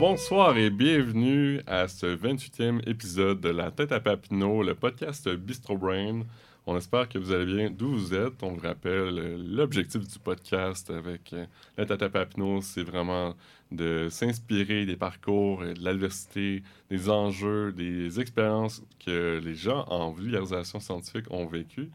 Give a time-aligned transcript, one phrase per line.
[0.00, 5.76] Bonsoir et bienvenue à ce 28e épisode de La Tête à Papineau, le podcast Bistro
[5.76, 6.22] Brain.
[6.66, 8.42] On espère que vous allez bien d'où vous êtes.
[8.42, 11.44] On vous rappelle euh, l'objectif du podcast avec euh,
[11.76, 13.34] La Tête à Papineau, c'est vraiment
[13.72, 20.80] de s'inspirer des parcours, de l'adversité, des enjeux, des expériences que les gens en vulgarisation
[20.80, 21.90] scientifique ont vécues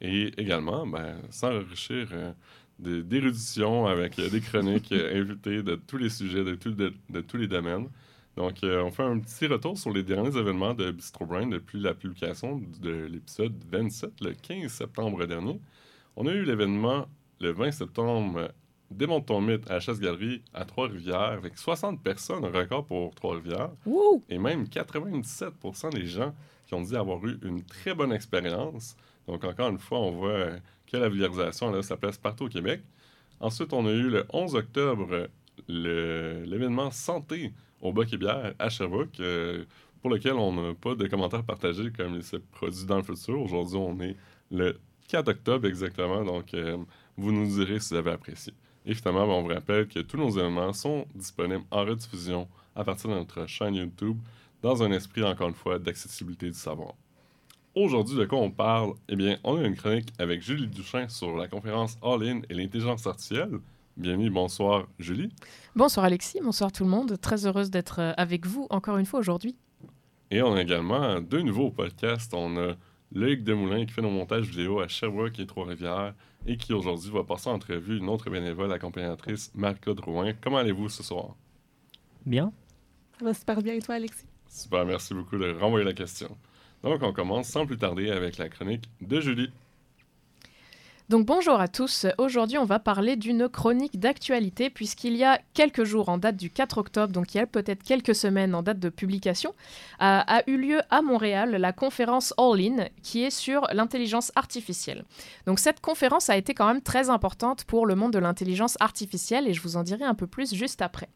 [0.00, 2.06] et également ben, s'enrichir
[2.78, 7.20] d'érudition avec euh, des chroniques euh, invitées de tous les sujets, de, tout- de- de
[7.20, 7.88] tous les domaines.
[8.36, 11.80] Donc, euh, on fait un petit retour sur les derniers événements de Bistro Brain depuis
[11.80, 15.60] la publication de l'épisode 27, le 15 septembre dernier.
[16.16, 17.06] On a eu l'événement
[17.40, 18.52] le 20 septembre,
[18.90, 23.68] Démonte ton mythe à la Chasse-Galerie à Trois-Rivières, avec 60 personnes, un record pour Trois-Rivières,
[24.30, 25.52] et même 97
[25.92, 28.96] des gens qui ont dit avoir eu une très bonne expérience.
[29.28, 32.80] Donc, encore une fois, on voit euh, que la vulgarisation a place partout au Québec.
[33.40, 35.28] Ensuite, on a eu le 11 octobre
[35.68, 39.64] l'événement Santé au Bac et Bière à Sherbrooke, euh,
[40.00, 43.40] pour lequel on n'a pas de commentaires partagés comme il s'est produit dans le futur.
[43.40, 44.16] Aujourd'hui, on est
[44.50, 46.78] le 4 octobre exactement, donc euh,
[47.16, 48.54] vous nous direz si vous avez apprécié.
[48.86, 52.84] Et finalement, ben, on vous rappelle que tous nos événements sont disponibles en rediffusion à
[52.84, 54.16] partir de notre chaîne YouTube,
[54.62, 56.94] dans un esprit, encore une fois, d'accessibilité du savoir.
[57.80, 58.94] Aujourd'hui, de quoi on parle?
[59.08, 63.06] Eh bien, on a une chronique avec Julie Duchin sur la conférence All-in et l'intelligence
[63.06, 63.60] artificielle.
[63.96, 65.30] Bienvenue, bonsoir Julie.
[65.76, 67.20] Bonsoir Alexis, bonsoir tout le monde.
[67.20, 69.54] Très heureuse d'être euh, avec vous encore une fois aujourd'hui.
[70.32, 72.34] Et on a également deux nouveaux podcasts.
[72.34, 72.74] On a
[73.12, 76.14] Loïc Demoulin qui fait nos montages vidéo à Sherbrooke et Trois-Rivières
[76.46, 80.32] et qui aujourd'hui va passer en entrevue une autre bénévole accompagnatrice, Marc Drouin.
[80.40, 81.36] Comment allez-vous ce soir?
[82.26, 82.52] Bien.
[83.20, 84.26] Ça va super bien et toi, Alexis?
[84.48, 86.36] Super, merci beaucoup de renvoyer la question.
[86.82, 89.52] Donc, on commence sans plus tarder avec la chronique de Julie.
[91.08, 92.04] Donc bonjour à tous.
[92.18, 96.50] Aujourd'hui, on va parler d'une chronique d'actualité puisqu'il y a quelques jours en date du
[96.50, 99.54] 4 octobre, donc il y a peut-être quelques semaines en date de publication,
[100.00, 105.06] a, a eu lieu à Montréal la conférence All In qui est sur l'intelligence artificielle.
[105.46, 109.48] Donc cette conférence a été quand même très importante pour le monde de l'intelligence artificielle
[109.48, 111.08] et je vous en dirai un peu plus juste après.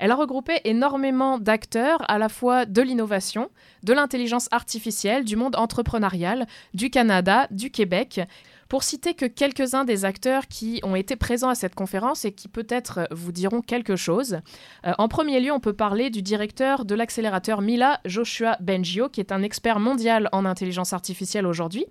[0.00, 3.50] Elle a regroupé énormément d'acteurs à la fois de l'innovation,
[3.84, 8.22] de l'intelligence artificielle, du monde entrepreneurial, du Canada, du Québec.
[8.68, 12.48] Pour citer que quelques-uns des acteurs qui ont été présents à cette conférence et qui
[12.48, 14.38] peut-être euh, vous diront quelque chose.
[14.86, 19.20] Euh, en premier lieu, on peut parler du directeur de l'accélérateur Mila, Joshua Bengio, qui
[19.20, 21.86] est un expert mondial en intelligence artificielle aujourd'hui,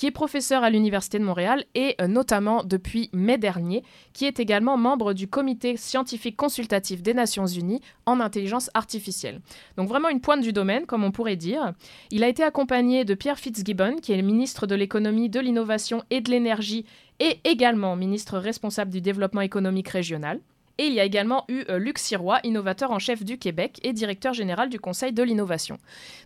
[0.00, 3.84] qui est professeur à l'Université de Montréal et euh, notamment depuis mai dernier,
[4.14, 9.42] qui est également membre du comité scientifique consultatif des Nations Unies en intelligence artificielle.
[9.76, 11.74] Donc vraiment une pointe du domaine, comme on pourrait dire.
[12.10, 16.02] Il a été accompagné de Pierre Fitzgibbon, qui est le ministre de l'économie, de l'innovation
[16.08, 16.86] et de l'énergie,
[17.18, 20.40] et également ministre responsable du développement économique régional.
[20.80, 23.92] Et il y a également eu euh, Luc Sirois, innovateur en chef du Québec et
[23.92, 25.76] directeur général du Conseil de l'innovation.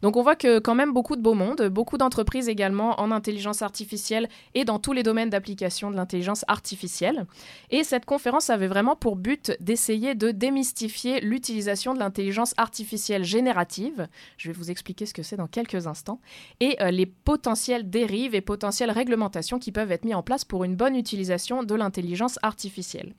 [0.01, 3.63] Donc on voit que quand même beaucoup de beau monde, beaucoup d'entreprises également en intelligence
[3.63, 7.27] artificielle et dans tous les domaines d'application de l'intelligence artificielle.
[7.71, 14.07] Et cette conférence avait vraiment pour but d'essayer de démystifier l'utilisation de l'intelligence artificielle générative.
[14.37, 16.21] Je vais vous expliquer ce que c'est dans quelques instants.
[16.61, 20.63] Et euh, les potentielles dérives et potentielles réglementations qui peuvent être mises en place pour
[20.63, 23.15] une bonne utilisation de l'intelligence artificielle.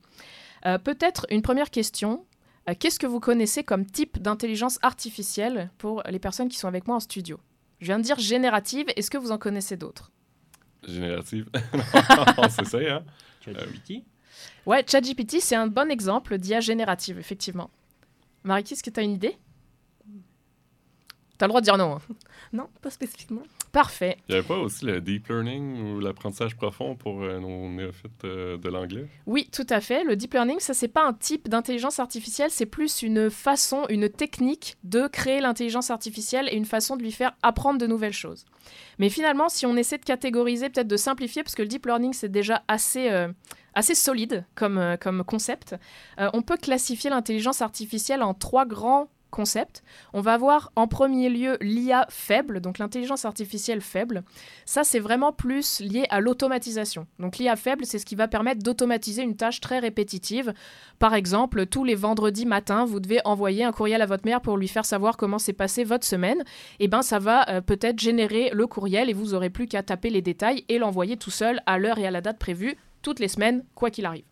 [0.66, 2.26] Euh, Peut-être une première question.
[2.68, 6.86] Euh, Qu'est-ce que vous connaissez comme type d'intelligence artificielle pour les personnes qui sont avec
[6.86, 7.38] moi en studio?
[7.80, 10.10] Je viens de dire générative, est-ce que vous en connaissez d'autres?
[10.86, 11.48] Générative.
[12.50, 13.04] c'est ça, hein?
[13.44, 14.02] ChatGPT.
[14.66, 17.70] Ouais, ChatGPT, c'est un bon exemple d'IA générative, effectivement.
[18.44, 19.36] Mariki, est-ce que tu as une idée?
[21.38, 21.96] T'as le droit de dire non.
[21.96, 22.14] hein.
[22.52, 23.42] Non, pas spécifiquement.
[23.76, 24.16] Parfait.
[24.26, 28.24] Il n'y avait pas aussi le deep learning ou l'apprentissage profond pour euh, nos néophytes
[28.24, 29.06] euh, de l'anglais?
[29.26, 30.02] Oui, tout à fait.
[30.02, 34.08] Le deep learning, ça, c'est pas un type d'intelligence artificielle, c'est plus une façon, une
[34.08, 38.46] technique de créer l'intelligence artificielle et une façon de lui faire apprendre de nouvelles choses.
[38.98, 42.14] Mais finalement, si on essaie de catégoriser, peut-être de simplifier, parce que le deep learning,
[42.14, 43.28] c'est déjà assez, euh,
[43.74, 45.76] assez solide comme, euh, comme concept.
[46.16, 49.82] On peut classifier l'intelligence artificielle en trois grands concepts.
[50.12, 54.22] On va avoir en premier lieu l'IA faible, donc l'intelligence artificielle faible.
[54.64, 57.06] Ça, c'est vraiment plus lié à l'automatisation.
[57.18, 60.52] Donc l'IA faible, c'est ce qui va permettre d'automatiser une tâche très répétitive.
[60.98, 64.56] Par exemple, tous les vendredis matins, vous devez envoyer un courriel à votre mère pour
[64.56, 66.40] lui faire savoir comment s'est passée votre semaine.
[66.78, 69.82] Et eh ben, ça va euh, peut-être générer le courriel et vous aurez plus qu'à
[69.82, 73.20] taper les détails et l'envoyer tout seul à l'heure et à la date prévue toutes
[73.20, 74.24] les semaines, quoi qu'il arrive.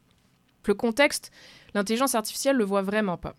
[0.66, 1.30] Le contexte,
[1.74, 3.34] l'intelligence artificielle le voit vraiment pas.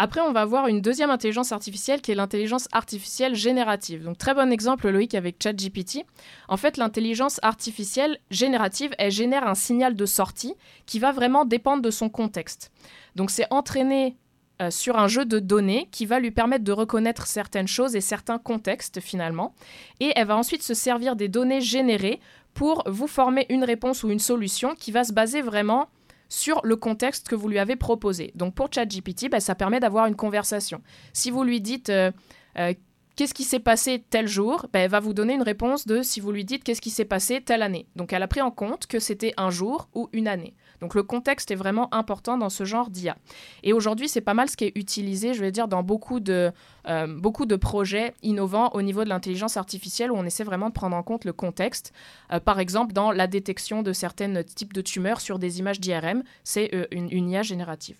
[0.00, 4.04] Après, on va voir une deuxième intelligence artificielle qui est l'intelligence artificielle générative.
[4.04, 6.06] Donc très bon exemple Loïc avec ChatGPT.
[6.46, 10.54] En fait, l'intelligence artificielle générative, elle génère un signal de sortie
[10.86, 12.70] qui va vraiment dépendre de son contexte.
[13.16, 14.16] Donc c'est entraîné
[14.62, 18.00] euh, sur un jeu de données qui va lui permettre de reconnaître certaines choses et
[18.00, 19.52] certains contextes finalement.
[19.98, 22.20] Et elle va ensuite se servir des données générées
[22.54, 25.88] pour vous former une réponse ou une solution qui va se baser vraiment
[26.28, 28.32] sur le contexte que vous lui avez proposé.
[28.34, 30.82] Donc pour ChatGPT, bah, ça permet d'avoir une conversation.
[31.12, 32.10] Si vous lui dites euh,
[32.58, 32.74] euh,
[33.16, 36.20] qu'est-ce qui s'est passé tel jour, bah, elle va vous donner une réponse de si
[36.20, 37.86] vous lui dites qu'est-ce qui s'est passé telle année.
[37.96, 40.54] Donc elle a pris en compte que c'était un jour ou une année.
[40.80, 43.16] Donc le contexte est vraiment important dans ce genre d'IA.
[43.62, 46.52] Et aujourd'hui, c'est pas mal ce qui est utilisé, je vais dire, dans beaucoup de,
[46.88, 50.74] euh, beaucoup de projets innovants au niveau de l'intelligence artificielle où on essaie vraiment de
[50.74, 51.92] prendre en compte le contexte.
[52.32, 56.22] Euh, par exemple, dans la détection de certains types de tumeurs sur des images d'IRM,
[56.44, 57.96] c'est euh, une, IA générative.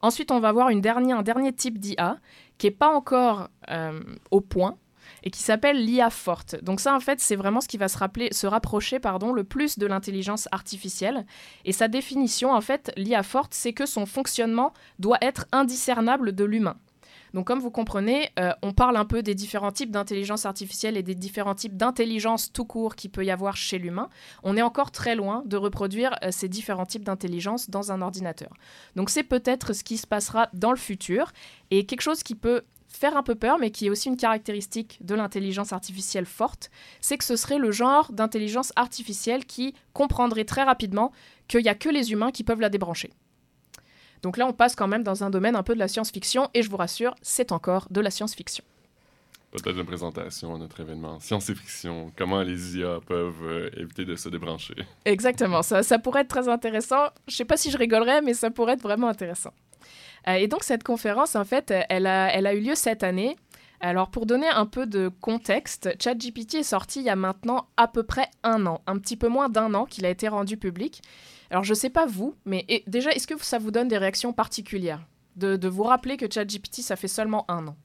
[0.00, 2.18] Ensuite, on va voir un dernier type d'IA
[2.56, 3.48] qui n'est pas encore
[4.30, 4.76] au point,
[5.22, 6.62] et qui s'appelle l'IA forte.
[6.62, 9.44] Donc ça, en fait, c'est vraiment ce qui va se, rappeler, se rapprocher pardon, le
[9.44, 11.26] plus de l'intelligence artificielle.
[11.64, 16.44] Et sa définition, en fait, l'IA forte, c'est que son fonctionnement doit être indiscernable de
[16.44, 16.76] l'humain.
[17.34, 21.02] Donc comme vous comprenez, euh, on parle un peu des différents types d'intelligence artificielle et
[21.02, 24.08] des différents types d'intelligence tout court qu'il peut y avoir chez l'humain.
[24.42, 28.50] On est encore très loin de reproduire euh, ces différents types d'intelligence dans un ordinateur.
[28.96, 31.32] Donc c'est peut-être ce qui se passera dans le futur
[31.70, 34.98] et quelque chose qui peut faire un peu peur, mais qui est aussi une caractéristique
[35.02, 36.70] de l'intelligence artificielle forte,
[37.00, 41.12] c'est que ce serait le genre d'intelligence artificielle qui comprendrait très rapidement
[41.46, 43.10] qu'il n'y a que les humains qui peuvent la débrancher.
[44.22, 46.62] Donc là, on passe quand même dans un domaine un peu de la science-fiction, et
[46.62, 48.64] je vous rassure, c'est encore de la science-fiction.
[49.50, 54.28] Peut-être une présentation à notre événement science-fiction, comment les IA peuvent euh, éviter de se
[54.28, 54.74] débrancher.
[55.06, 57.06] Exactement, ça, ça pourrait être très intéressant.
[57.26, 59.52] Je ne sais pas si je rigolerais, mais ça pourrait être vraiment intéressant.
[60.26, 63.36] Euh, et donc cette conférence, en fait, elle a, elle a eu lieu cette année.
[63.80, 67.86] Alors pour donner un peu de contexte, ChatGPT est sorti il y a maintenant à
[67.86, 71.00] peu près un an, un petit peu moins d'un an qu'il a été rendu public.
[71.50, 75.06] Alors je sais pas vous, mais déjà est-ce que ça vous donne des réactions particulières
[75.36, 77.76] de, de vous rappeler que ChatGPT ça fait seulement un an?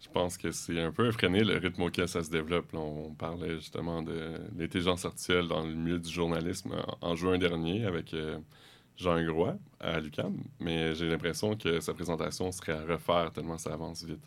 [0.00, 2.72] Je pense que c'est un peu effréné le rythme auquel ça se développe.
[2.72, 8.14] on parlait justement de l'intelligence artificielle dans le milieu du journalisme en, juin dernier avec
[8.14, 8.38] euh,
[9.00, 13.72] Jean Groix à l'UQAM, mais j'ai l'impression que sa présentation serait à refaire tellement ça
[13.72, 14.20] avance vite.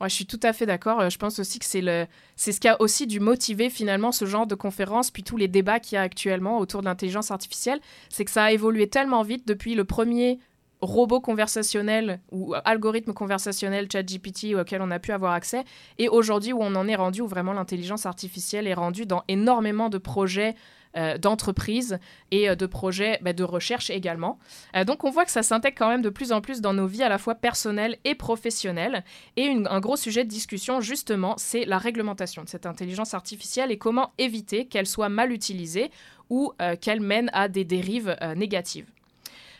[0.00, 1.00] Ouais, je suis tout à fait d'accord.
[1.00, 2.06] Euh, je pense aussi que c'est le,
[2.36, 5.48] c'est ce qui a aussi dû motiver finalement ce genre de conférence, puis tous les
[5.48, 9.22] débats qu'il y a actuellement autour de l'intelligence artificielle, c'est que ça a évolué tellement
[9.22, 10.38] vite depuis le premier
[10.80, 15.64] robot conversationnel ou algorithme conversationnel ChatGPT auquel on a pu avoir accès,
[15.98, 19.88] et aujourd'hui où on en est rendu, où vraiment l'intelligence artificielle est rendue dans énormément
[19.88, 20.54] de projets
[20.94, 21.98] d'entreprises
[22.30, 24.38] et euh, de projets bah, de recherche également.
[24.76, 26.86] Euh, donc on voit que ça s'intègre quand même de plus en plus dans nos
[26.86, 29.04] vies à la fois personnelles et professionnelles.
[29.36, 33.78] Et un gros sujet de discussion justement, c'est la réglementation de cette intelligence artificielle et
[33.78, 35.90] comment éviter qu'elle soit mal utilisée
[36.30, 38.84] ou qu'elle mène à des dérives négatives.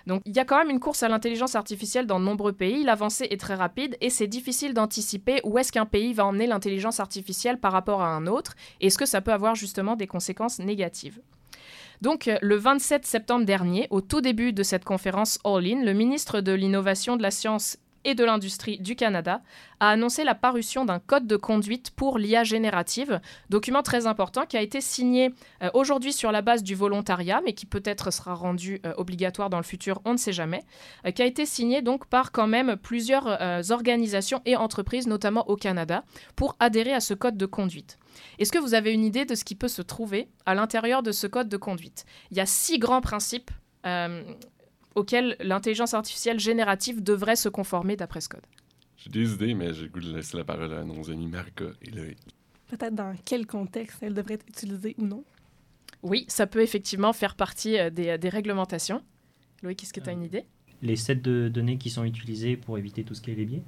[0.09, 2.83] Donc il y a quand même une course à l'intelligence artificielle dans de nombreux pays,
[2.83, 6.99] l'avancée est très rapide et c'est difficile d'anticiper où est-ce qu'un pays va emmener l'intelligence
[6.99, 10.61] artificielle par rapport à un autre et est-ce que ça peut avoir justement des conséquences
[10.61, 11.21] négatives.
[12.01, 16.41] Donc, le 27 septembre dernier, au tout début de cette conférence All In, le ministre
[16.41, 19.43] de l'Innovation, de la Science et de l'industrie du Canada
[19.81, 24.57] a annoncé la parution d'un code de conduite pour l'IA générative, document très important qui
[24.57, 28.81] a été signé euh, aujourd'hui sur la base du volontariat, mais qui peut-être sera rendu
[28.85, 30.63] euh, obligatoire dans le futur, on ne sait jamais,
[31.07, 33.29] euh, qui a été signé donc par quand même plusieurs
[33.71, 36.05] organisations et entreprises, notamment au Canada,
[36.37, 37.99] pour adhérer à ce code de conduite.
[38.39, 41.13] Est-ce que vous avez une idée de ce qui peut se trouver à l'intérieur de
[41.13, 42.05] ce code de conduite?
[42.31, 43.51] Il y a six grands principes
[44.99, 48.47] auquel l'intelligence artificielle générative devrait se conformer d'après ce code.
[48.97, 51.67] J'ai des idées, mais j'ai le goût de laisser la parole à nos amis Marca
[51.83, 52.19] et Loïc.
[52.67, 55.25] Peut-être dans quel contexte elle devrait être utilisée ou non?
[56.03, 59.03] Oui, ça peut effectivement faire partie euh, des, des, réglementations.
[59.63, 60.45] Loïc, est-ce que tu as une euh, idée?
[60.83, 63.63] Les sets de données qui sont utilisés pour éviter tout ce qui est les biais?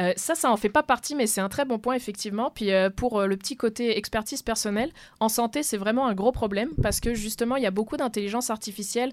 [0.00, 2.50] Euh, ça, ça en fait pas partie, mais c'est un très bon point, effectivement.
[2.50, 6.32] Puis euh, pour euh, le petit côté expertise personnelle, en santé, c'est vraiment un gros
[6.32, 9.12] problème parce que justement, il y a beaucoup d'intelligence artificielle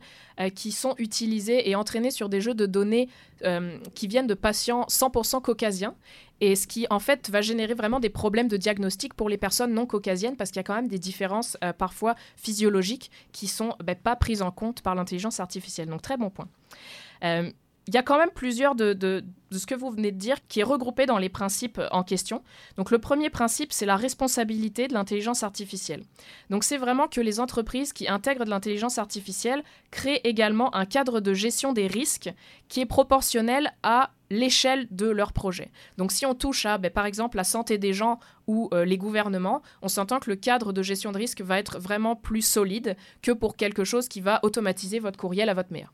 [0.56, 3.10] qui sont utilisées et entraînées sur des jeux de données
[3.94, 5.96] qui viennent de patients 100% caucasiens.
[6.40, 9.74] Et ce qui, en fait, va générer vraiment des problèmes de diagnostic pour les personnes
[9.74, 13.96] non caucasiennes parce qu'il y a quand même des différences parfois physiologiques qui sont ben,
[13.96, 15.90] pas prises en compte par l'intelligence artificielle.
[15.90, 16.48] Donc, très bon point.
[17.92, 19.22] Il y a quand même plusieurs de,
[19.52, 22.42] ce que vous venez de dire qui est regroupé dans les principes en question.
[22.78, 26.06] Donc le premier principe, c'est la responsabilité de l'intelligence artificielle.
[26.50, 31.20] Donc c'est vraiment que les entreprises qui intègrent de l'intelligence artificielle créent également un cadre
[31.20, 32.34] de gestion des risques
[32.70, 35.70] qui est proportionnel à l'échelle de leur projet.
[35.98, 38.98] Donc si on touche à, ben, par exemple, la santé des gens ou euh, les
[38.98, 42.96] gouvernements, on s'entend que le cadre de gestion de risque va être vraiment plus solide
[43.22, 45.92] que pour quelque chose qui va automatiser votre courriel à votre maire.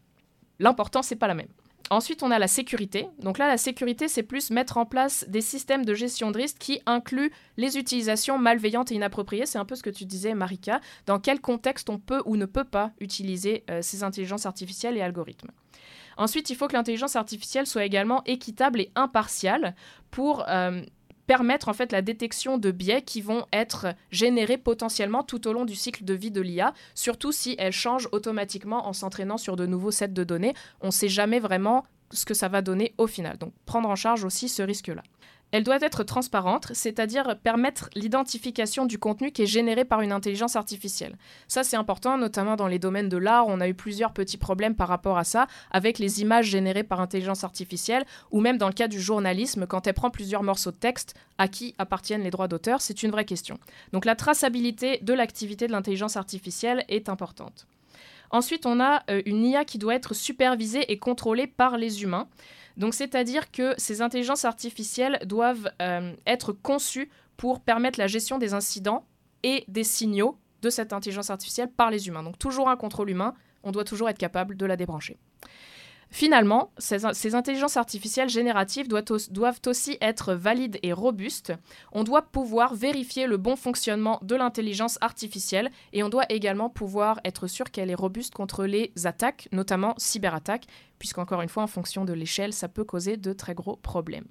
[0.59, 1.47] L'important, c'est pas la même.
[1.89, 3.07] Ensuite, on a la sécurité.
[3.19, 6.57] Donc là, la sécurité, c'est plus mettre en place des systèmes de gestion de risque
[6.59, 9.45] qui incluent les utilisations malveillantes et inappropriées.
[9.45, 10.81] C'est un peu ce que tu disais, Marika.
[11.05, 15.01] Dans quel contexte on peut ou ne peut pas utiliser euh, ces intelligences artificielles et
[15.01, 15.51] algorithmes?
[16.17, 19.75] Ensuite, il faut que l'intelligence artificielle soit également équitable et impartiale
[20.09, 20.81] pour euh,
[21.27, 25.65] permettre en fait la détection de biais qui vont être générés potentiellement tout au long
[25.65, 29.65] du cycle de vie de l'IA, surtout si elle change automatiquement en s'entraînant sur de
[29.65, 30.53] nouveaux sets de données.
[30.81, 33.37] On ne sait jamais vraiment ce que ça va donner au final.
[33.37, 35.03] Donc prendre en charge aussi ce risque-là.
[35.51, 40.57] Elle doit être transparente, c'est-à-dire permettre l'identification du contenu qui est généré par une intelligence
[40.57, 41.17] artificielle.
[41.47, 43.47] Ça, c'est important, notamment dans les domaines de l'art.
[43.47, 46.99] On a eu plusieurs petits problèmes par rapport à ça, avec les images générées par
[46.99, 50.75] intelligence artificielle, ou même dans le cas du journalisme, quand elle prend plusieurs morceaux de
[50.75, 53.57] texte, à qui appartiennent les droits d'auteur, c'est une vraie question.
[53.93, 57.67] Donc la traçabilité de l'activité de l'intelligence artificielle est importante.
[58.31, 62.27] Ensuite, on a euh, une IA qui doit être supervisée et contrôlée par les humains.
[62.75, 68.53] Donc, c'est-à-dire que ces intelligences artificielles doivent euh, être conçues pour permettre la gestion des
[68.53, 69.05] incidents
[69.43, 72.23] et des signaux de cette intelligence artificielle par les humains.
[72.23, 75.17] Donc, toujours un contrôle humain, on doit toujours être capable de la débrancher.
[76.09, 81.53] Finalement, ces, ces intelligences artificielles génératives doivent aussi être valides et robustes.
[81.91, 87.19] On doit pouvoir vérifier le bon fonctionnement de l'intelligence artificielle et on doit également pouvoir
[87.25, 92.05] être sûr qu'elle est robuste contre les attaques, notamment cyberattaques, puisqu'encore une fois, en fonction
[92.05, 94.27] de l'échelle, ça peut causer de très gros problèmes.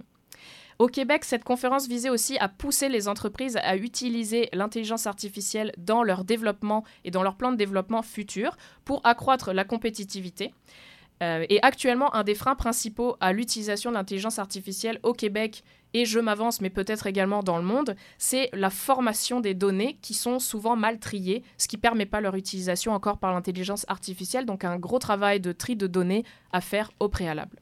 [0.79, 6.03] Au Québec, cette conférence visait aussi à pousser les entreprises à utiliser l'intelligence artificielle dans
[6.03, 10.53] leur développement et dans leur plan de développement futur pour accroître la compétitivité.
[11.23, 15.63] Euh, et actuellement, un des freins principaux à l'utilisation de l'intelligence artificielle au Québec,
[15.95, 20.13] et je m'avance, mais peut-être également dans le monde, c'est la formation des données qui
[20.13, 24.45] sont souvent mal triées, ce qui ne permet pas leur utilisation encore par l'intelligence artificielle.
[24.45, 27.59] Donc un gros travail de tri de données à faire au préalable.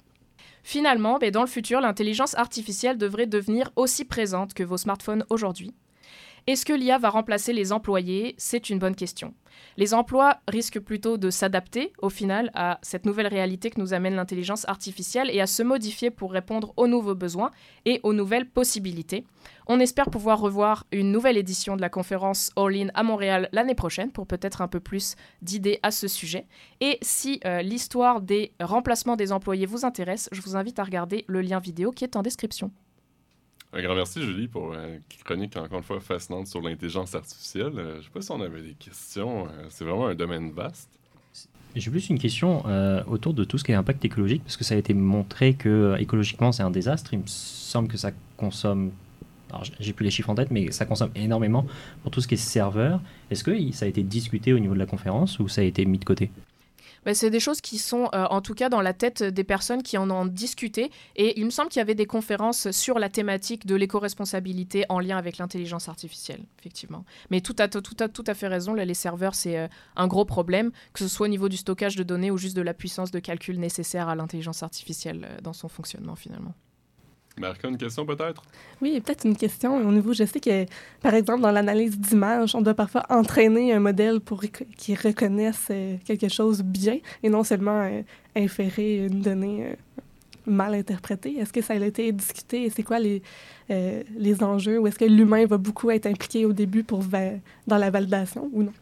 [0.64, 5.74] Finalement, ben, dans le futur, l'intelligence artificielle devrait devenir aussi présente que vos smartphones aujourd'hui.
[6.46, 8.34] Est-ce que l'IA va remplacer les employés?
[8.36, 9.32] C'est une bonne question.
[9.78, 14.14] Les emplois risquent plutôt de s'adapter au final à cette nouvelle réalité que nous amène
[14.14, 17.50] l'intelligence artificielle et à se modifier pour répondre aux nouveaux besoins
[17.86, 19.24] et aux nouvelles possibilités.
[19.68, 23.74] On espère pouvoir revoir une nouvelle édition de la conférence All In à Montréal l'année
[23.74, 26.46] prochaine pour peut-être un peu plus d'idées à ce sujet.
[26.82, 31.24] Et si euh, l'histoire des remplacements des employés vous intéresse, je vous invite à regarder
[31.26, 32.70] le lien vidéo qui est en description.
[33.76, 37.72] Un grand merci, Julie, pour une chronique encore une fois fascinante sur l'intelligence artificielle.
[37.76, 39.46] Euh, je sais pas si on avait des questions.
[39.46, 40.88] euh, c'est vraiment un domaine vaste.
[41.74, 44.62] J'ai plus une question euh, autour de tout ce qui est impact écologique, parce que
[44.62, 47.14] ça a été montré que euh, écologiquement c'est un désastre.
[47.14, 48.92] Il me semble que ça consomme,
[49.50, 51.66] alors j'ai- plus les chiffres en tête, mais ça consomme énormément
[52.02, 53.00] pour tout ce qui est serveur.
[53.32, 55.84] Est-ce que ça a été discuté au niveau de la conférence ou ça a été
[55.84, 56.30] mis de côté?
[57.04, 59.82] Ben, c'est des choses qui sont euh, en tout cas dans la tête des personnes
[59.82, 60.90] qui en ont discuté.
[61.16, 65.00] Et il me semble qu'il y avait des conférences sur la thématique de l'éco-responsabilité en
[65.00, 67.04] lien avec l'intelligence artificielle, effectivement.
[67.30, 70.70] Mais tout à, tout tout à fait raison, les serveurs, c'est euh, un gros problème,
[70.92, 73.18] que ce soit au niveau du stockage de données ou juste de la puissance de
[73.18, 76.54] calcul nécessaire à l'intelligence artificielle euh, dans son fonctionnement finalement.
[77.38, 78.42] Marc, une question peut-être?
[78.80, 80.66] Oui, peut-être une question au niveau, je sais que,
[81.00, 84.42] par exemple, dans l'analyse d'image, on doit parfois entraîner un modèle pour
[84.76, 88.02] qu'il reconnaisse euh, quelque chose bien et non seulement euh,
[88.36, 89.74] inférer une donnée euh,
[90.46, 91.36] mal interprétée.
[91.38, 93.22] Est-ce que ça a été discuté et c'est quoi les,
[94.42, 97.02] enjeux ou est-ce que l'humain va beaucoup être impliqué au début pour
[97.66, 98.72] dans la validation ou non?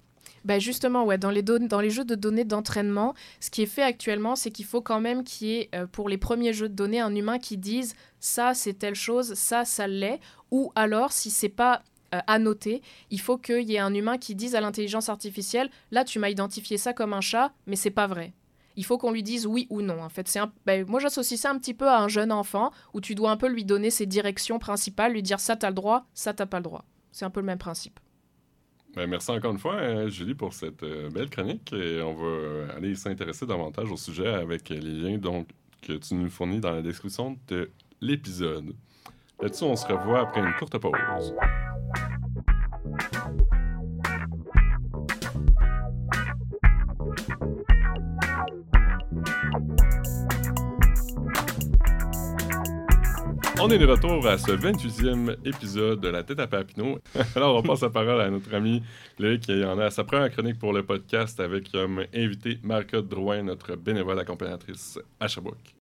[0.45, 4.51] Ben justement, ouais, dans les, jeux de données d'entraînement, ce qui est fait actuellement, c'est
[4.51, 7.15] qu'il faut quand même qu'il y ait, euh, pour les premiers jeux de données, un
[7.15, 10.21] humain qui dise ça, c'est telle chose, ça, ça l'est.
[10.51, 11.83] Ou alors, si c'est pas
[12.15, 16.05] euh, annoté, il faut qu'il y ait un humain qui dise à l'intelligence artificielle là,
[16.05, 18.35] tu m'as identifié ça comme un chat, mais c'est pas vrai.
[18.77, 20.03] Il faut qu'on lui dise oui ou non.
[20.03, 23.01] En fait, c'est ben, moi j'associe ça un petit peu à un jeune enfant où
[23.01, 26.05] tu dois un peu lui donner ses directions principales, lui dire ça t'as le droit,
[26.15, 26.85] ça t'as pas le droit.
[27.13, 28.01] C'est un peu le même principe.
[28.95, 31.71] Ben, merci encore une fois, euh, Julie, pour cette euh, belle chronique.
[31.73, 35.19] On va euh, aller s'intéresser davantage au sujet avec les liens
[35.81, 37.71] que tu nous fournis dans la description de
[38.03, 38.75] l'épisode.
[39.41, 41.35] Là-dessus, on se revoit après une courte pause.
[53.65, 56.99] On est de retour à ce 28e épisode de La tête à Papineau.
[57.37, 58.83] Alors, on passe la parole à notre ami
[59.21, 63.45] Loïc qui en a sa première chronique pour le podcast avec comme invité Marika Drouin,
[63.45, 65.77] notre bénévole accompagnatrice à Sherbrooke.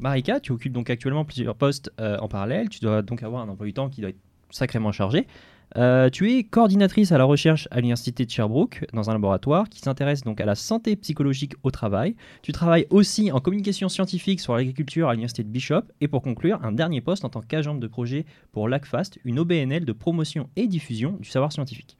[0.00, 2.68] Marika, tu occupes donc actuellement plusieurs postes euh, en parallèle.
[2.68, 4.18] Tu dois donc avoir un emploi du temps qui doit être
[4.50, 5.28] sacrément chargé.
[5.76, 9.80] Euh, tu es coordinatrice à la recherche à l'Université de Sherbrooke dans un laboratoire qui
[9.80, 12.14] s'intéresse donc à la santé psychologique au travail.
[12.42, 16.60] Tu travailles aussi en communication scientifique sur l'agriculture à l'Université de Bishop et pour conclure,
[16.62, 20.66] un dernier poste en tant qu'agent de projet pour LACFAST, une OBNL de promotion et
[20.66, 21.98] diffusion du savoir scientifique.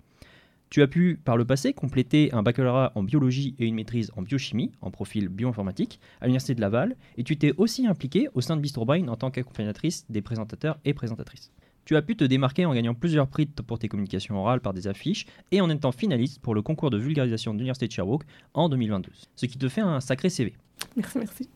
[0.70, 4.22] Tu as pu par le passé compléter un baccalauréat en biologie et une maîtrise en
[4.22, 8.56] biochimie en profil bioinformatique à l'Université de Laval et tu t'es aussi impliquée au sein
[8.56, 11.52] de Bistrobrain en tant qu'accompagnatrice des présentateurs et présentatrices.
[11.86, 14.88] Tu as pu te démarquer en gagnant plusieurs prix pour tes communications orales par des
[14.88, 18.24] affiches et en étant finaliste pour le concours de vulgarisation de l'Université de Sherbrooke
[18.54, 19.10] en 2022.
[19.36, 20.54] Ce qui te fait un sacré CV.
[20.96, 21.48] Merci, merci.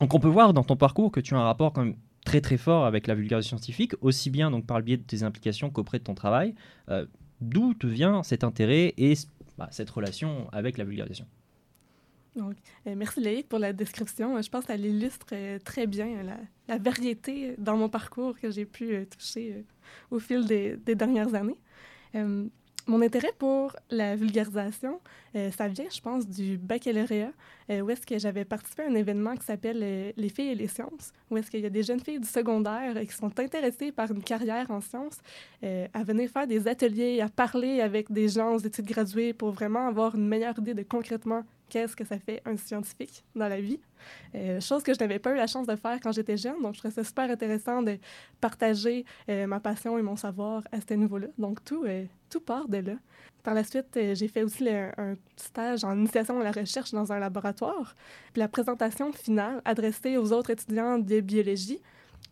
[0.00, 2.40] Donc on peut voir dans ton parcours que tu as un rapport quand même très
[2.40, 5.70] très fort avec la vulgarisation scientifique, aussi bien donc par le biais de tes implications
[5.70, 6.54] qu'auprès de ton travail.
[6.88, 7.06] Euh,
[7.40, 9.14] D'où te vient cet intérêt et
[9.58, 11.26] bah, cette relation avec la vulgarisation?
[12.34, 12.56] Donc,
[12.86, 14.40] euh, merci Léic pour la description.
[14.40, 16.36] Je pense qu'elle illustre euh, très bien la,
[16.68, 19.62] la, variété dans mon parcours que j'ai pu euh, toucher euh,
[20.10, 21.58] au fil des, dernières années.
[22.14, 22.46] Euh,
[22.86, 24.98] mon intérêt pour la vulgarisation,
[25.34, 27.32] ça vient, je pense, du baccalauréat,
[27.68, 31.12] où est-ce que j'avais participé à un événement qui s'appelle Les filles et les sciences,
[31.30, 34.22] où est-ce qu'il y a des jeunes filles du secondaire qui sont intéressées par une
[34.22, 35.18] carrière en sciences,
[35.62, 39.86] à venir faire des ateliers, à parler avec des gens aux études graduées pour vraiment
[39.86, 43.80] avoir une meilleure idée de concrètement qu'est-ce que ça fait un scientifique dans la vie.
[44.34, 46.60] Euh, chose que je n'avais pas eu la chance de faire quand j'étais jeune.
[46.62, 47.98] Donc, je trouvais ça super intéressant de
[48.40, 51.28] partager euh, ma passion et mon savoir à ce niveau-là.
[51.38, 52.94] Donc, tout, euh, tout part de là.
[53.42, 57.18] Par la suite, j'ai fait aussi un stage en initiation à la recherche dans un
[57.18, 57.94] laboratoire.
[58.32, 61.80] Puis la présentation finale adressée aux autres étudiants de biologie,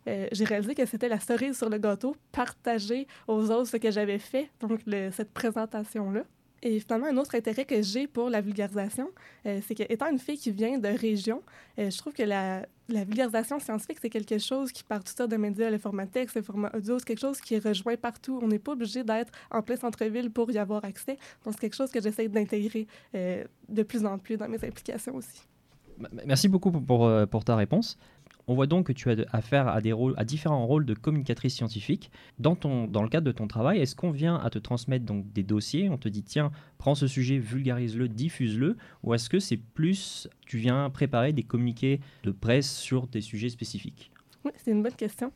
[0.07, 4.19] j'ai réalisé que c'était la cerise sur le gâteau, partager aux autres ce que j'avais
[4.19, 4.81] fait, donc
[5.13, 6.25] cette présentation-là.
[6.63, 9.11] Et finalement, un autre intérêt que j'ai pour la vulgarisation,
[9.47, 11.43] euh, c'est que étant une fille qui vient de région,
[11.79, 15.37] euh, je trouve que la, vulgarisation scientifique, c'est quelque chose qui, par tout ça de
[15.37, 18.39] médias, le format texte, le format audio, c'est quelque chose qui rejoint partout.
[18.43, 21.19] On n'est pas obligé d'être en plein centre-ville pour y avoir accès.
[21.45, 25.15] Donc, c'est quelque chose que j'essaie d'intégrer euh, de plus en plus dans mes implications
[25.15, 25.43] aussi.
[26.27, 27.99] Merci beaucoup pour, euh, pour ta réponse.
[28.49, 31.57] On voit donc que tu as affaire à, des rôles, à différents rôles de communicatrice
[31.57, 32.13] scientifique.
[32.39, 35.91] Dans, le cadre de ton travail, est-ce qu'on vient à te transmettre donc des dossiers?
[35.91, 40.59] On te dit, tiens, prends ce sujet, vulgarise-le, diffuse-le Ou est-ce que c'est plus, tu
[40.59, 44.13] viens préparer des communiqués de presse sur des sujets spécifiques?
[44.45, 45.33] Oui, c'est une bonne question.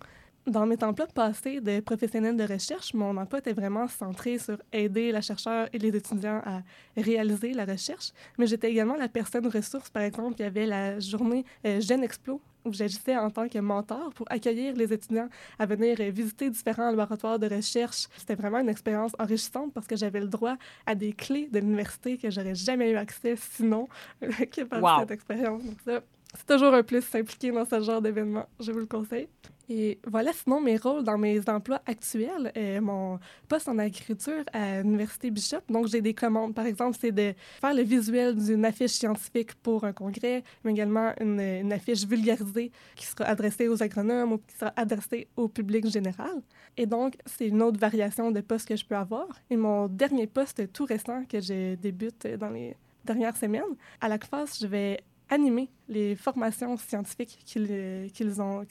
[0.46, 5.10] Dans mes emplois passés de professionnel de recherche, mon emploi était vraiment centré sur aider
[5.10, 6.62] la chercheur et les étudiants à
[6.96, 8.12] réaliser la recherche.
[8.38, 9.90] Mais j'étais également la personne ressource.
[9.90, 14.12] Par exemple, il y avait la journée euh, Explo où j'agissais en tant que mentor
[14.14, 18.06] pour accueillir les étudiants à venir visiter différents laboratoires de recherche.
[18.16, 22.18] C'était vraiment une expérience enrichissante parce que j'avais le droit à des clés de l'université
[22.18, 23.88] que j'aurais jamais eu accès sinon
[24.20, 25.00] que par Wow.
[25.00, 25.62] cette expérience.
[25.86, 29.28] C'est toujours un plus s'impliquer dans ce genre d'événement, je vous le conseille.
[29.72, 34.82] Et voilà, sinon, mes rôles dans mes emplois actuels, euh, mon poste en agriculture à
[34.82, 35.60] l'Université Bishop.
[35.68, 36.56] Donc, j'ai des commandes.
[36.56, 41.12] Par exemple, c'est de faire le visuel d'une affiche scientifique pour un congrès, mais également
[41.20, 45.86] une, une affiche vulgarisée qui sera adressée aux agronomes ou qui sera adressée au public
[45.86, 46.42] général.
[46.76, 49.28] Et donc, c'est une autre variation de poste que je peux avoir.
[49.50, 54.18] Et mon dernier poste tout récent que je débute dans les dernières semaines, à la
[54.18, 55.00] CFAS, je vais
[55.30, 58.24] animer les formations scientifiques qu'ils euh, qui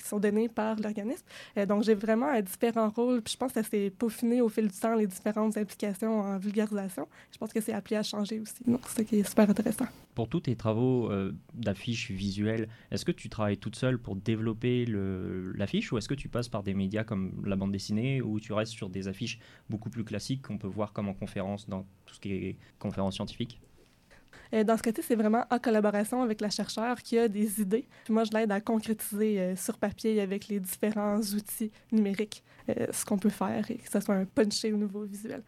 [0.08, 1.26] sont données par l'organisme.
[1.58, 3.22] Euh, donc, j'ai vraiment euh, différents rôles.
[3.28, 7.08] Je pense que ça s'est peaufiné au fil du temps, les différentes implications en vulgarisation.
[7.32, 8.64] Je pense que c'est appelé à changer aussi.
[8.66, 9.86] Donc, c'est qui est super intéressant.
[10.16, 14.86] Pour tous tes travaux euh, d'affiches visuelles, est-ce que tu travailles toute seule pour développer
[14.86, 18.52] l'affiche ou est-ce que tu passes par des médias comme la bande dessinée ou tu
[18.52, 22.16] restes sur des affiches beaucoup plus classiques qu'on peut voir comme en conférence dans tout
[22.16, 23.62] ce qui est conférence scientifique?
[24.52, 27.88] Dans ce cas-ci, c'est vraiment en collaboration avec la chercheure qui a des idées.
[28.04, 32.88] Puis moi, je l'aide à concrétiser euh, sur papier avec les différents outils numériques euh,
[32.92, 35.44] ce qu'on peut faire et que ce soit un punché au niveau visuel.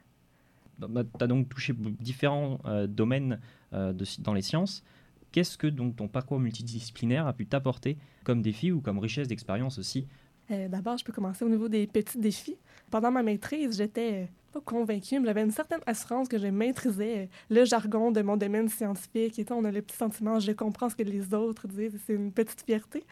[0.80, 0.86] tu
[1.24, 3.40] as donc touché différents euh, domaines
[3.74, 4.84] euh, de dans les sciences.
[5.32, 9.80] Qu'est-ce que donc ton parcours multidisciplinaire a pu t'apporter comme défi ou comme richesse d'expérience
[9.80, 10.08] aussi?
[10.52, 12.58] Euh, D'abord, je peux commencer au niveau des petits défis.
[12.90, 17.18] Pendant ma maîtrise, j'étais euh, pas convaincue, mais j'avais une certaine assurance que je maîtrisais
[17.18, 19.40] euh, le jargon de mon domaine scientifique.
[19.40, 22.32] Et on a le petit sentiment, je comprends ce que les autres disent, c'est une
[22.32, 23.04] petite fierté.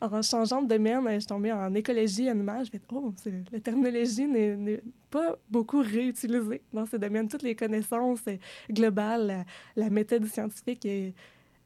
[0.00, 2.64] En changeant de domaine, euh, je suis tombée en écologie animale.
[2.66, 3.12] Je fais oh,
[3.52, 7.28] la terminologie n'est pas beaucoup réutilisée dans ce domaine.
[7.28, 8.36] Toutes les connaissances euh,
[8.70, 9.44] globales,
[9.76, 10.86] la, méthode scientifique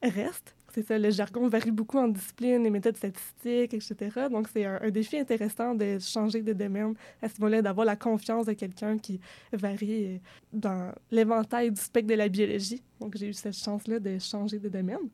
[0.01, 0.56] reste.
[0.73, 4.27] C'est ça, le jargon varie beaucoup en discipline, les méthodes statistiques, etc.
[4.29, 8.45] Donc, c'est un, défi intéressant de changer de domaine à ce moment-là, d'avoir la confiance
[8.45, 9.19] de quelqu'un qui
[9.53, 10.17] varie euh,
[10.51, 12.83] dans l'éventail du spectre de la biologie.
[12.99, 15.09] Donc, j'ai eu cette chance-là de changer de domaine.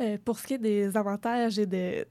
[0.00, 2.04] Euh, pour ce qui est des avantages et de,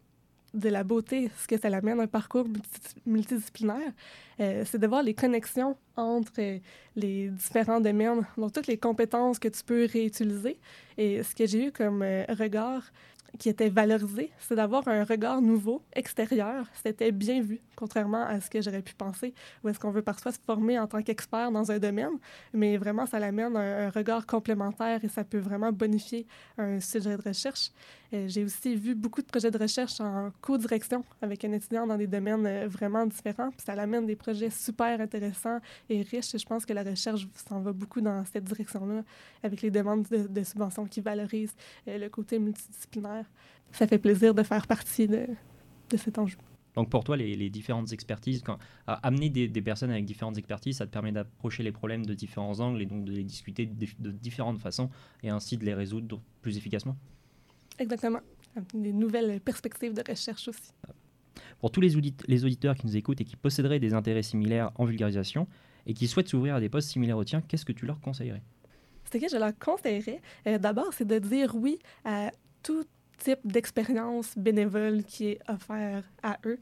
[0.53, 3.91] de la beauté, ce que ça l'amène, un parcours multi- multidisciplinaire,
[4.39, 6.59] euh, c'est de voir les connexions entre euh,
[6.95, 10.57] les différents domaines, donc toutes les compétences que tu peux réutiliser.
[10.97, 12.83] Et ce que j'ai eu comme euh, regard
[13.39, 16.65] qui était valorisé, c'est d'avoir un regard nouveau, extérieur.
[16.81, 19.33] C'était bien vu, contrairement à ce que j'aurais pu penser,
[19.63, 22.17] où est-ce qu'on veut parfois se former en tant qu'expert dans un domaine,
[22.53, 26.25] mais vraiment, ça l'amène un, un regard complémentaire et ça peut vraiment bonifier
[26.57, 27.71] un sujet de recherche.
[28.13, 31.97] Euh, J'ai aussi vu beaucoup de projets de recherche en co-direction avec un étudiant dans
[31.97, 36.37] des domaines euh, vraiment différents, puis ça l'amène des projets super intéressants et riches.
[36.37, 39.03] Je pense que la recherche s'en va beaucoup dans cette direction-là,
[39.43, 41.55] avec les demandes de, subventions qui valorisent
[41.87, 43.25] euh, le côté multidisciplinaire.
[43.71, 45.27] Ça fait plaisir de faire partie de,
[45.97, 46.37] cet enjeu.
[46.75, 48.43] Donc pour toi, les, différentes expertises,
[48.85, 52.81] amener des, personnes avec différentes expertises, ça te permet d'approcher les problèmes de différents angles
[52.81, 54.89] et donc de les discuter de différentes façons
[55.23, 56.95] et ainsi de les résoudre plus efficacement?
[57.79, 58.19] Exactement.
[58.73, 60.71] Des nouvelles perspectives de recherche aussi.
[61.59, 64.71] Pour tous les, audit- les auditeurs qui nous écoutent et qui posséderaient des intérêts similaires
[64.75, 65.47] en vulgarisation
[65.85, 68.41] et qui souhaitent s'ouvrir à des postes similaires aux tiens, qu'est-ce que tu leur conseillerais?
[69.11, 72.31] Ce que je leur conseillerais, euh, d'abord, c'est de dire oui à
[72.63, 72.83] tout
[73.19, 76.59] type d'expérience bénévole qui est offert à eux.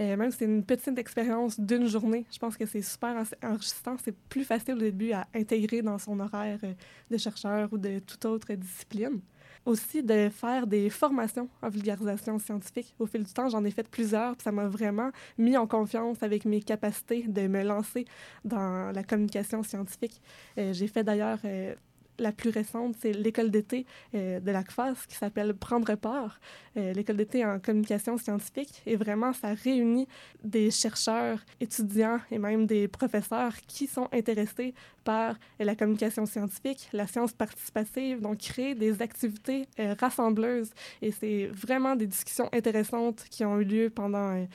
[0.00, 3.48] Euh, même si c'est une petite expérience d'une journée, je pense que c'est super en-
[3.48, 3.96] enrichissant.
[4.02, 6.72] C'est plus facile au début à intégrer dans son horaire euh,
[7.10, 9.20] de chercheur ou de toute autre discipline.
[9.68, 12.94] Aussi, de faire des formations en vulgarisation scientifique.
[12.98, 16.22] Au fil du temps, j'en ai fait plusieurs, puis ça m'a vraiment mis en confiance
[16.22, 18.06] avec mes capacités de me lancer
[18.46, 20.22] dans la communication scientifique.
[20.56, 21.74] Euh, J'ai fait d'ailleurs euh,
[22.18, 26.40] la plus récente, c'est l'école d'été euh, de la CFAS qui s'appelle Prendre part,
[26.74, 28.80] l'école d'été en communication scientifique.
[28.86, 30.08] Et vraiment, ça réunit
[30.42, 34.72] des chercheurs, étudiants et même des professeurs qui sont intéressés
[35.08, 40.68] par la communication scientifique, la science participative, donc créer des activités euh, rassembleuses.
[41.00, 44.46] Et c'est vraiment des discussions intéressantes qui ont eu lieu pendant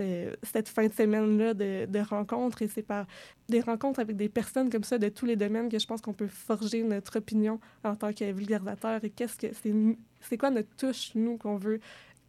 [0.00, 2.60] euh, cette fin de semaine-là de, de rencontres.
[2.60, 3.06] Et c'est par
[3.48, 6.12] des rencontres avec des personnes comme ça de tous les domaines que je pense qu'on
[6.12, 9.72] peut forger notre opinion en tant que vulgarisateur et qu'est-ce que c'est
[10.20, 11.80] c'est quoi notre touche nous qu'on veut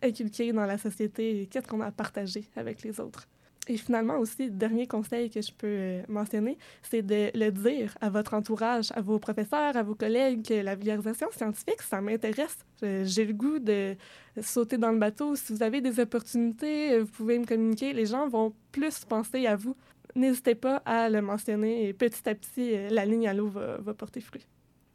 [0.02, 3.28] inculquer dans la société et qu'est-ce qu'on a à partager avec les autres?
[3.68, 8.10] Et finalement aussi, dernier conseil que je peux euh, mentionner, c'est de le dire à
[8.10, 12.58] votre entourage, à vos professeurs, à vos collègues, que la vulgarisation scientifique, ça m'intéresse.
[12.82, 13.96] J'ai le goût de
[14.42, 15.36] sauter dans le bateau.
[15.36, 17.94] Si vous avez des opportunités, euh, vous pouvez me communiquer.
[17.94, 19.76] Les gens vont plus penser à vous.
[20.16, 23.94] N'hésitez pas à le mentionner et petit à petit, euh, la ligne à l'eau va
[23.94, 24.46] porter fruit.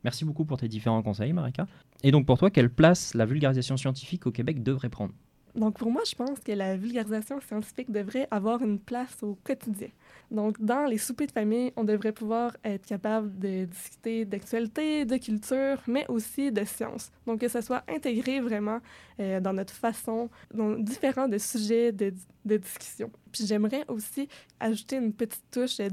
[0.05, 1.67] Merci beaucoup pour tes différents conseils, Marika.
[2.03, 5.13] Et donc pour toi, quelle place la vulgarisation scientifique au Québec devrait prendre?
[5.59, 9.89] Donc, pour moi, je pense que la vulgarisation scientifique devrait avoir une place au quotidien.
[10.31, 15.17] Donc, dans les soupers de famille, on devrait pouvoir être capable de discuter d'actualité, de
[15.17, 17.11] culture, mais aussi de science.
[17.27, 18.81] Donc, que ça soit intégré vraiment
[19.21, 22.13] euh, dans notre façon, dans différents de sujets de,
[22.49, 23.11] de discussion.
[23.31, 25.89] Puis, j'aimerais aussi ajouter une petite touche euh,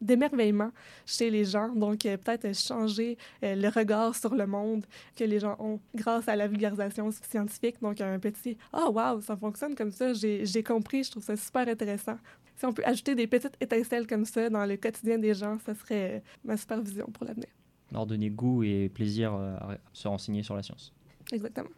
[0.00, 0.70] d'émerveillement
[1.04, 1.74] chez les gens.
[1.74, 6.28] Donc, euh, peut-être changer euh, le regard sur le monde que les gens ont grâce
[6.28, 7.76] à la vulgarisation scientifique.
[7.80, 11.66] Donc, un petit «Ah, wow, ça fonctionne comme ça, j'ai compris, je trouve ça super
[11.66, 12.18] intéressant».
[12.56, 15.74] Si on peut ajouter des petites étincelles comme ça dans le quotidien des gens, ça
[15.74, 17.48] serait ma supervision pour l'avenir.
[17.90, 20.92] Leur donner goût et plaisir à se renseigner sur la science.
[21.32, 21.70] Exactement.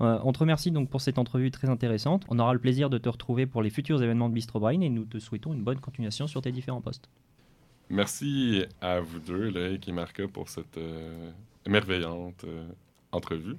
[0.00, 2.24] Euh, on te remercie donc pour cette entrevue très intéressante.
[2.28, 4.90] On aura le plaisir de te retrouver pour les futurs événements de Bistro Brain et
[4.90, 7.08] nous te souhaitons une bonne continuation sur tes différents postes.
[7.90, 11.30] Merci à vous deux, Loïc et Marca, pour cette euh,
[11.68, 12.68] euh,
[13.12, 13.56] entrevue.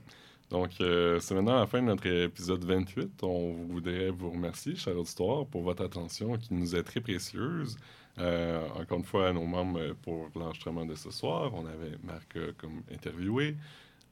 [0.49, 3.23] Donc, euh, c'est maintenant la fin de notre épisode 28.
[3.23, 7.77] On voudrait vous remercier, chers auditeurs, pour votre attention qui nous est très précieuse.
[8.17, 12.81] Encore une fois, à nos membres pour l'enregistrement de ce soir, on avait Marca comme
[12.91, 13.55] interviewé,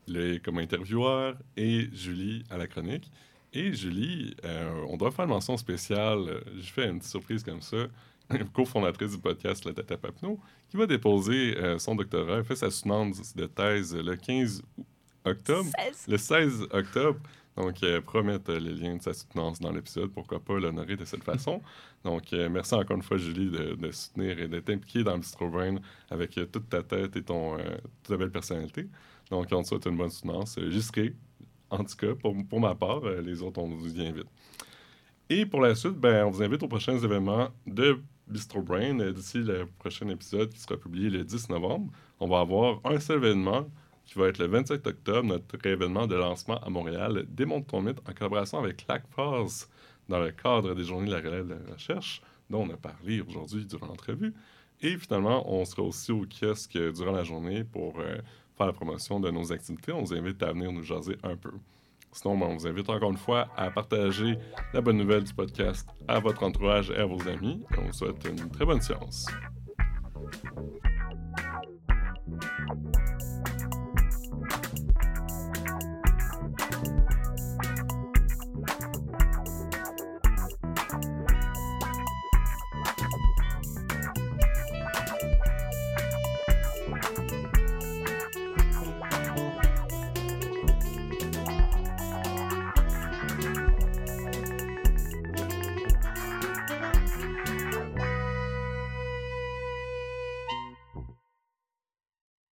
[0.08, 3.10] Loïc comme intervieweur et Julie à la chronique.
[3.54, 6.42] Et Julie, euh, on doit faire une mention spéciale.
[6.60, 7.78] Je fais une petite surprise comme ça
[8.54, 10.40] cofondatrice du podcast La Tête à Papineau,
[10.70, 14.86] qui va déposer euh, son doctorat, elle fait sa soutenance de thèse le 15 août-
[15.26, 15.70] octobre.
[16.08, 17.20] Le 16 octobre.
[17.56, 20.12] Donc, euh, promettre euh, les liens de sa soutenance dans l'épisode.
[20.12, 21.62] Pourquoi pas l'honorer de cette façon?
[22.04, 25.48] Donc, euh, merci encore une fois, Julie, de, de soutenir et d'être impliquée dans Bistro
[25.50, 25.76] Brain
[26.10, 28.88] avec toute ta tête et ton, toute ta belle personnalité.
[29.30, 30.58] Donc, on te souhaite une bonne soutenance.
[30.58, 31.16] Euh, J'y serai,
[31.70, 33.04] en tout cas, pour, pour ma part.
[33.04, 34.28] Euh, les autres, on vous y invite.
[35.30, 39.00] Et pour la suite, ben, on vous invite aux prochains événements de Bistro Brain.
[39.00, 43.00] Euh, D'ici le prochain épisode qui sera publié le 10 novembre, on va avoir un
[43.00, 43.68] seul événement
[44.06, 48.00] qui va être le 27 octobre, notre événement de lancement à Montréal, Démonte ton mythe,
[48.08, 49.68] en collaboration avec LACPAS,
[50.10, 53.22] dans le cadre des Journées de la relève de la recherche, dont on a parlé
[53.22, 54.34] aujourd'hui durant l'entrevue.
[54.82, 58.18] Et finalement, on sera aussi au kiosque euh, durant la journée pour euh,
[58.58, 59.92] faire la promotion de nos activités.
[59.92, 61.52] On vous invite à venir nous jaser un peu.
[62.12, 64.38] Sinon, ben, on vous invite encore une fois à partager
[64.74, 67.66] la bonne nouvelle du podcast à votre entourage et à vos amis.
[67.74, 69.26] Et on vous souhaite une très bonne séance.